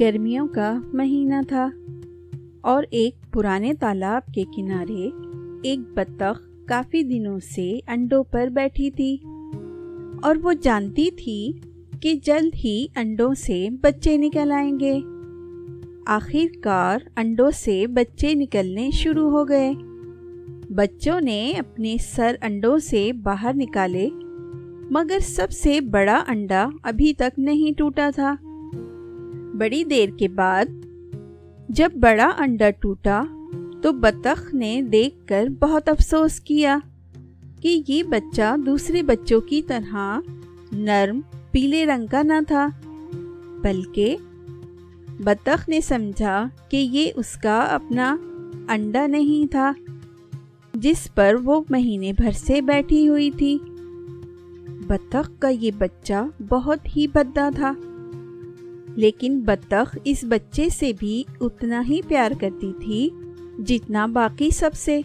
گرمیوں 0.00 0.48
کا 0.48 0.80
مہینہ 0.92 1.34
تھا۔ 1.48 1.70
اور 2.60 2.84
ایک 2.90 3.32
پرانے 3.32 3.74
تالاب 3.74 4.32
کے 4.34 4.44
کنارے 4.56 5.10
ایک 5.62 5.80
بطخ 5.94 6.66
کافی 6.66 7.02
دنوں 7.02 7.38
سے 7.38 7.78
انڈوں 7.86 8.24
پر 8.24 8.46
بیٹھی 8.46 8.90
تھی۔ 8.90 9.16
اور 10.22 10.36
وہ 10.42 10.52
جانتی 10.52 11.10
تھی 11.10 11.52
کہ 12.00 12.14
جلد 12.14 12.54
ہی 12.64 12.86
انڈوں 12.96 13.34
سے 13.34 13.68
بچے 13.80 14.16
نکل 14.16 14.52
آئیں 14.52 14.80
گے۔ 14.80 15.00
آخر 16.06 16.62
کار 16.62 16.98
انڈوں 17.16 17.50
سے 17.50 17.86
بچے 17.86 18.34
نکلنے 18.34 18.90
شروع 18.90 19.30
ہو 19.30 19.48
گئے۔ 19.48 19.72
بچوں 20.70 21.20
نے 21.20 21.52
اپنے 21.58 21.96
سر 22.00 22.36
انڈوں 22.42 22.78
سے 22.78 23.12
باہر 23.12 23.50
نکالے، 23.54 24.08
مگر 24.90 25.18
سب 25.18 25.50
سے 25.50 25.80
بڑا 25.80 26.24
انڈا 26.28 26.68
ابھی 26.82 27.14
تک 27.14 27.38
نہیں 27.38 27.78
ٹوٹا 27.78 28.10
تھا۔ 28.14 28.34
بڑی 29.62 29.84
دیر 29.84 30.08
کے 30.18 30.28
بعد 30.28 30.64
جب 31.68 31.90
بڑا 31.94 32.30
انڈا 32.38 32.70
ٹوٹا 32.70 33.22
تو 33.82 33.92
بطخ 33.92 34.54
نے 34.54 34.82
دیکھ 34.82 35.26
کر 35.26 35.46
بہت 35.60 35.88
افسوس 35.88 36.40
کیا 36.40 36.78
کہ 37.62 37.82
یہ 37.88 38.02
بچہ 38.02 38.56
دوسرے 38.66 39.02
بچوں 39.02 39.40
کی 39.40 39.62
طرح 39.62 40.20
نرم 40.72 41.20
پیلے 41.50 41.86
رنگ 41.86 42.06
کا 42.06 42.22
نہ 42.22 42.32
تھا، 42.48 42.66
بلکہ 43.62 44.16
بطخ 45.20 45.68
نے 45.68 45.80
سمجھا 45.80 46.44
کہ 46.68 46.76
یہ 46.76 47.12
اس 47.16 47.32
کا 47.32 47.60
اپنا 47.60 48.16
انڈا 48.68 49.06
نہیں 49.06 49.50
تھا، 49.50 49.72
جس 50.74 51.14
پر 51.14 51.34
وہ 51.44 51.60
مہینے 51.70 52.12
بھر 52.12 52.32
سے 52.32 52.60
بیٹھی 52.60 53.08
ہوئی 53.08 53.30
تھی۔ 53.30 53.58
بطخ 54.86 55.30
کا 55.38 55.48
یہ 55.48 55.70
بچہ 55.78 56.26
بہت 56.48 56.96
ہی 56.96 57.06
بدا 57.06 57.50
تھا۔ 57.56 57.72
لیکن 58.96 59.40
بطخ 59.40 59.98
اس 60.04 60.24
بچے 60.28 60.68
سے 60.68 60.92
بھی 60.98 61.24
اتنا 61.40 61.82
ہی 61.88 62.00
پیار 62.08 62.30
کرتی 62.40 62.72
تھی 62.80 63.10
جتنا 63.58 64.06
باقی 64.06 64.50
سب 64.50 64.74
سے۔ 64.74 65.00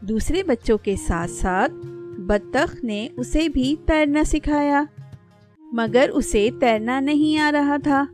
دوسرے 0.00 0.42
بچوں 0.42 0.78
کے 0.78 0.96
ساتھ 0.96 1.30
ساتھ 1.30 1.72
بطخ 2.18 2.84
نے 2.84 3.08
اسے 3.16 3.48
بھی 3.48 3.76
تیرنا 3.86 4.24
سکھایا، 4.24 4.84
مگر 5.72 6.10
اسے 6.12 6.48
تیرنا 6.60 7.00
نہیں 7.00 7.38
آ 7.38 7.52
رہا 7.52 7.76
تھا۔ 7.84 8.04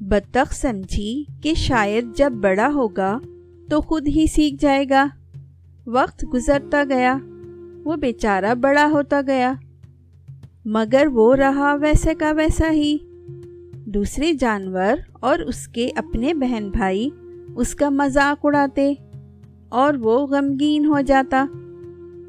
بطخ 0.00 0.52
سمجھی 0.52 1.24
کہ 1.42 1.54
شاید 1.54 2.16
جب 2.16 2.32
بڑا 2.32 2.70
ہوگا 2.74 3.18
تو 3.70 3.80
خود 3.80 4.08
ہی 4.08 4.26
سیکھ 4.32 4.56
جائے 4.60 4.84
گا۔ 4.90 5.06
وقت 5.86 6.24
گزرتا 6.34 6.84
گیا، 6.88 7.16
وہ 7.84 7.96
بیچارہ 7.96 8.54
بڑا 8.54 8.86
ہوتا 8.90 9.20
گیا، 9.26 9.52
مگر 10.64 11.06
وہ 11.12 11.34
رہا 11.34 11.74
ویسے 11.74 12.14
کا 12.14 12.32
ویسا 12.32 12.70
ہی۔ 12.70 12.96
دوسرے 13.94 14.32
جانور 14.32 14.96
اور 15.12 15.38
اس 15.38 15.68
کے 15.68 15.90
اپنے 15.96 16.34
بہن 16.34 16.70
بھائی 16.70 17.08
اس 17.56 17.74
کا 17.74 17.88
مذاق 17.88 18.46
اڑاتے 18.46 18.94
اور 19.68 19.94
وہ 19.94 20.26
غمگین 20.26 20.84
ہو 20.84 21.00
جاتا۔ 21.00 21.46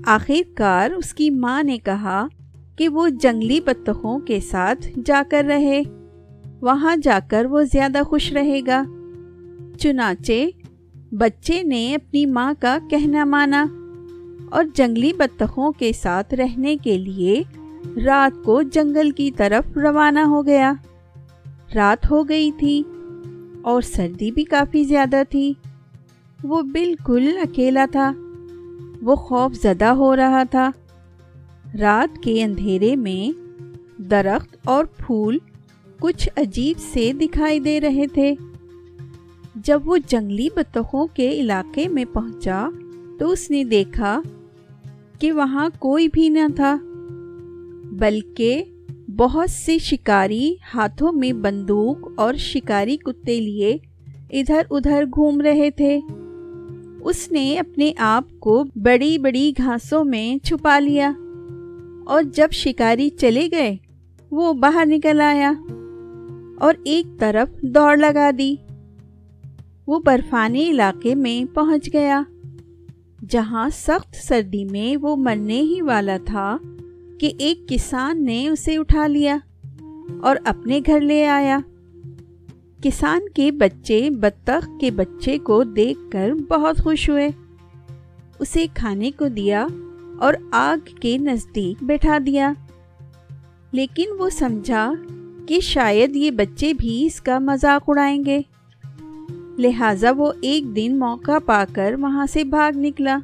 آخر 0.06 0.56
کار 0.56 0.92
اس 0.92 1.14
کی 1.14 1.30
ماں 1.30 1.64
نے 1.64 1.78
کہا 1.78 2.28
کہ 2.78 2.90
وہ 2.90 3.10
جنگلی 3.10 3.60
بطخوں 3.60 4.20
کے 4.20 4.40
ساتھ 4.40 5.00
جا 5.06 5.24
کر 5.30 5.46
رہے، 5.48 5.82
وہاں 6.62 6.96
جا 7.04 7.20
کر 7.28 7.46
وہ 7.46 7.62
زیادہ 7.64 8.04
خوش 8.04 8.34
رہے 8.34 8.62
گا۔ 8.68 8.84
چنانچہ 9.80 10.68
بچے 11.12 11.64
نے 11.64 11.96
اپنی 11.96 12.26
ماں 12.26 12.54
کا 12.60 12.78
کہنا 12.90 13.26
مانا 13.26 13.66
اور 14.52 14.64
جنگلی 14.74 15.14
بطخوں 15.14 15.72
کے 15.72 15.92
ساتھ 15.94 16.34
رہنے 16.34 16.78
کے 16.78 16.98
لیے 16.98 17.44
رات 18.06 18.44
کو 18.44 18.62
جنگل 18.62 19.12
کی 19.12 19.32
طرف 19.32 19.78
روانہ 19.78 20.20
ہو 20.20 20.46
گیا۔ 20.46 20.74
رات 21.76 22.12
ہو 22.12 22.30
گئی 22.30 22.52
تھی 22.52 22.84
اور 23.62 23.82
سردی 23.82 24.32
بھی 24.32 24.44
کافی 24.44 24.84
زیادہ 24.84 25.22
تھی۔ 25.30 25.54
وہ 26.44 26.62
بالکل 26.62 27.38
اکیلا 27.42 27.86
تھا۔ 27.92 28.12
وہ 29.02 29.16
خوف 29.16 29.54
زدہ 29.54 29.86
ہو 29.86 30.16
رہا 30.16 30.44
تھا۔ 30.44 30.72
رات 31.80 32.24
کے 32.24 32.44
اندھیرے 32.44 32.96
میں 32.96 33.40
درخت 34.02 34.58
اور 34.64 34.86
پھول 34.86 35.38
کچھ 36.02 36.30
عجیب 36.38 36.80
سے 36.80 37.12
دکھائی 37.14 37.60
دے 37.60 37.82
رہے 37.82 38.08
تھے۔ 38.08 38.36
جب 39.56 39.82
وہ 39.86 39.98
جنگلی 40.08 40.48
بطخوں 40.56 41.08
کے 41.14 41.32
علاقے 41.32 41.88
میں 41.88 42.06
پہنچا 42.14 42.70
تو 43.20 43.30
اس 43.30 43.52
نے 43.52 43.64
دیکھا 43.64 44.22
کہ 45.20 45.32
وہاں 45.32 45.70
کوئی 45.80 46.08
بھی 46.14 46.30
نہ 46.30 46.48
تھا، 46.56 46.78
بلکہ 47.92 48.64
بہت 49.20 49.50
سے 49.50 49.78
شکاری 49.78 50.56
ہاتھوں 50.76 51.12
میں 51.12 51.32
بندوق 51.34 51.98
اور 52.18 52.34
شکاری 52.34 52.98
کتے 52.98 53.40
لیے 53.40 53.78
ادھر 54.32 54.62
ادھر 54.72 55.06
گھوم 55.06 55.42
رہے 55.42 55.72
تھے۔ 55.72 56.00
اس 57.04 57.32
نے 57.32 57.60
اپنے 57.60 57.92
آپ 57.98 58.24
کو 58.40 58.64
بڑی 58.76 59.18
بڑی 59.18 59.54
گھاسوں 59.58 60.04
میں 60.04 60.46
چھپا 60.46 60.80
لیا 60.80 61.12
اور 62.06 62.24
جب 62.24 62.48
شکاری 62.52 63.10
چلے 63.10 63.48
گئے، 63.52 63.76
وہ 64.32 64.54
باہر 64.54 64.84
نکل 64.86 65.22
آیا 65.22 65.52
اور 66.60 66.74
ایک 66.86 67.20
طرف 67.20 67.62
دوڑ 67.62 67.98
لگا 67.98 68.32
دی۔ 68.38 68.56
وہ 69.88 70.00
برفانی 70.06 70.70
علاقے 70.70 71.16
میں 71.16 71.56
پہنچ 71.56 71.94
گیا، 71.94 72.22
جہاں 73.30 73.70
سخت 73.70 74.16
سردی 74.16 74.66
میں 74.66 74.98
وہ 75.02 75.16
مرنے 75.16 75.62
ہی 75.62 75.82
والا 75.82 76.18
تھا۔ 76.26 76.58
کہ 77.20 77.32
ایک 77.40 77.70
کسان 77.70 78.26
نے 78.26 78.50
اسے 78.50 78.78
اٹھا 78.78 79.08
لیا 79.08 79.38
اور 80.22 80.36
اپنے 80.46 80.80
گھر 80.86 81.02
لے 81.02 81.28
آیا۔ 81.28 81.60
کسان 82.84 83.20
کے 83.36 83.52
بچے 83.52 84.10
بطخ 84.10 84.70
کے 84.82 84.92
بچے 84.92 85.38
کو 85.38 85.64
دیکھ 85.64 86.12
کر 86.12 86.32
بہت 86.34 86.78
خوش 86.84 87.10
ہوئے۔ 87.10 87.30
اسے 88.40 88.66
کھانے 88.74 89.12
کو 89.12 89.28
دیا 89.28 89.68
اور 90.20 90.34
آگ 90.52 90.90
کے 91.02 91.18
نزدیک 91.18 91.84
بیٹھا 91.84 92.18
دیا۔ 92.26 92.54
لیکن 93.72 94.06
وہ 94.20 94.30
سمجھا 94.30 94.94
کہ 95.48 95.60
شاید 95.60 96.16
یہ 96.16 96.32
بچے 96.32 96.74
بھی 96.74 97.06
اس 97.06 97.22
کا 97.22 97.40
مذاق 97.40 97.84
اڑائیں 97.88 98.24
گے۔ 98.26 98.42
لہذا 99.58 100.12
وہ 100.18 100.32
ایک 100.42 100.76
دن 100.76 101.00
موقع 101.00 101.40
پا 101.46 101.64
کر 101.74 101.94
وہاں 102.00 102.26
سے 102.26 102.44
بھاگ 102.44 102.78
نکلا۔ 102.78 103.18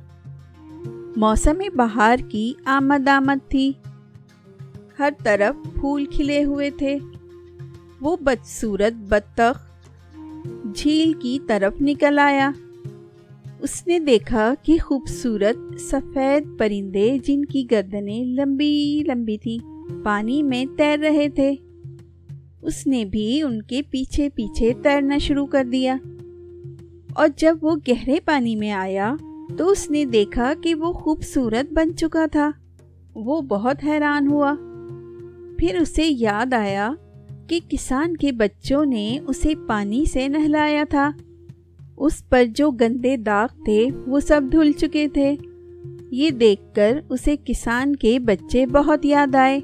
موسم 1.15 1.61
بہار 1.75 2.17
کی 2.29 2.53
آمد 2.65 3.07
آمد 3.07 3.49
تھی۔ 3.49 3.71
ہر 4.99 5.09
طرف 5.23 5.75
پھول 5.79 6.05
کھلے 6.05 6.43
ہوئے 6.43 6.69
تھے۔ 6.69 6.97
وہ 8.01 8.17
بدسورت 8.21 8.93
بطخ 9.09 9.75
جھیل 10.75 11.13
کی 11.13 11.39
طرف 11.47 11.81
نکل 11.81 12.19
آیا۔ 12.19 12.51
اس 13.59 13.87
نے 13.87 13.99
دیکھا 13.99 14.53
کہ 14.63 14.77
خوبصورت 14.83 15.81
سفید 15.81 16.59
پرندے 16.59 17.17
جن 17.25 17.45
کی 17.45 17.67
گردنیں 17.71 18.25
لمبی 18.25 19.03
لمبی 19.07 19.37
تھی 19.37 19.57
پانی 20.03 20.43
میں 20.43 20.65
تیر 20.77 20.99
رہے 20.99 21.29
تھے۔ 21.29 21.55
اس 22.61 22.87
نے 22.87 23.05
بھی 23.05 23.41
ان 23.41 23.61
کے 23.61 23.81
پیچھے 23.89 24.29
پیچھے 24.29 24.73
تیرنا 24.83 25.17
شروع 25.17 25.45
کر 25.45 25.63
دیا۔ 25.71 25.97
اور 27.15 27.27
جب 27.37 27.57
وہ 27.61 27.75
گہرے 27.87 28.19
پانی 28.25 28.55
میں 28.55 28.71
آیا 28.71 29.15
تو 29.57 29.69
اس 29.69 29.91
نے 29.91 30.05
دیکھا 30.05 30.53
کہ 30.63 30.75
وہ 30.75 30.93
خوبصورت 30.93 31.73
بن 31.73 31.95
چکا 31.95 32.25
تھا۔ 32.31 32.51
وہ 33.15 33.41
بہت 33.41 33.77
حیران 33.83 34.27
ہوا۔ 34.27 34.53
پھر 35.65 35.79
اسے 35.79 36.03
یاد 36.07 36.53
آیا 36.53 36.93
کہ 37.47 37.59
کسان 37.69 38.17
کے 38.17 38.31
بچوں 38.31 38.85
نے 38.85 39.19
اسے 39.27 39.53
پانی 39.67 40.05
سے 40.05 40.27
نہلایا 40.27 40.83
تھا۔ 40.89 41.11
اس 41.97 42.29
پر 42.29 42.43
جو 42.45 42.71
گندے 42.71 43.17
داغ 43.17 43.63
تھے، 43.65 43.87
وہ 44.07 44.19
سب 44.19 44.41
دھل 44.51 44.71
چکے 44.71 45.07
تھے۔ 45.07 45.35
یہ 46.11 46.29
دیکھ 46.29 46.75
کر 46.75 46.99
اسے 47.09 47.35
کسان 47.45 47.95
کے 47.95 48.19
بچے 48.19 48.65
بہت 48.65 49.05
یاد 49.05 49.35
آئے 49.35 49.59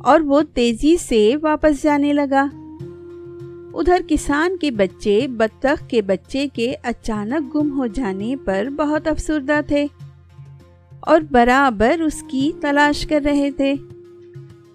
اور 0.00 0.20
وہ 0.20 0.42
تیزی 0.54 0.96
سے 0.96 1.34
واپس 1.42 1.82
جانے 1.82 2.12
لگا۔ 2.12 2.46
ادھر 3.74 4.00
کسان 4.08 4.56
کے 4.56 4.70
بچے 4.70 5.26
بطخ 5.28 5.88
کے 5.88 6.02
بچے 6.02 6.46
کے 6.52 6.74
اچانک 6.82 7.56
گم 7.56 7.78
ہو 7.78 7.86
جانے 7.86 8.36
پر 8.44 8.68
بہت 8.76 9.08
افسردہ 9.08 9.60
تھے 9.66 9.86
اور 11.00 11.20
برابر 11.30 12.00
اس 12.00 12.24
کی 12.30 12.52
تلاش 12.60 13.06
کر 13.06 13.20
رہے 13.24 13.50
تھے۔ 13.50 13.74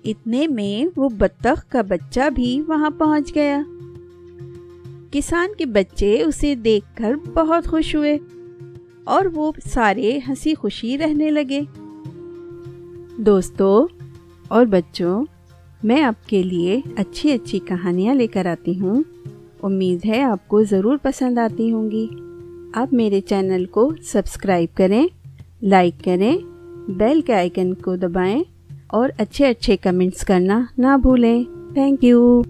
اتنے 0.03 0.47
میں 0.47 0.99
وہ 0.99 1.09
بطخ 1.09 1.69
کا 1.69 1.81
بچہ 1.81 2.29
بھی 2.35 2.61
وہاں 2.67 2.89
پہنچ 2.89 3.35
گیا۔ 3.35 3.61
کسان 5.11 5.49
کے 5.57 5.65
بچے 5.65 6.23
اسے 6.23 6.55
دیکھ 6.55 6.97
کر 6.97 7.13
بہت 7.33 7.67
خوش 7.67 7.95
ہوئے 7.95 8.17
اور 9.03 9.25
وہ 9.25 9.51
سارے 9.65 10.19
ہنسی 10.27 10.55
خوشی 10.55 10.97
رہنے 10.97 11.29
لگے۔ 11.29 11.61
دوستو 13.17 13.87
اور 14.47 14.65
بچوں، 14.65 15.25
میں 15.83 16.03
آپ 16.03 16.29
کے 16.29 16.43
لیے 16.43 16.81
اچھی 16.95 17.31
اچھی 17.31 17.59
کہانیاں 17.59 18.15
لے 18.15 18.27
کر 18.27 18.45
آتی 18.45 18.79
ہوں۔ 18.79 19.03
امید 19.61 20.05
ہے 20.05 20.23
آپ 20.23 20.47
کو 20.47 20.63
ضرور 20.63 20.97
پسند 21.01 21.37
آتی 21.37 21.71
ہوں 21.71 21.91
گی۔ 21.91 22.07
آپ 22.73 22.93
میرے 22.93 23.21
چینل 23.21 23.65
کو 23.65 23.91
سبسکرائب 24.03 24.77
کریں، 24.77 25.07
لائک 25.61 26.03
کریں، 26.03 26.37
بیل 26.87 27.21
کے 27.21 27.33
آئیکن 27.33 27.73
کو 27.73 27.95
دبائیں 27.95 28.43
اور 28.91 29.09
اچھے 29.17 29.47
اچھے 29.47 29.77
کمنٹس 29.77 30.21
کرنا 30.21 30.61
نہ 30.77 30.97
بھولیں۔ 31.01 31.43
Thank 31.73 32.03
you 32.03 32.41